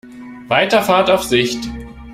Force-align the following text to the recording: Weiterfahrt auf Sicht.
Weiterfahrt 0.47 1.11
auf 1.11 1.23
Sicht. 1.27 1.69